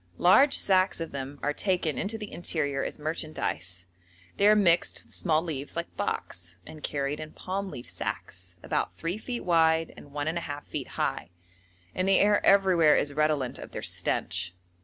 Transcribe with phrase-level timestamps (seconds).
[0.17, 3.85] Large sacks of them are taken into the interior as merchandise;
[4.37, 8.97] they are mixed with small leaves like box, and carried in palm leaf sacks, about
[8.97, 11.29] 3 feet wide and 1½ feet high,
[11.93, 14.55] and the air everywhere is redolent of their stench.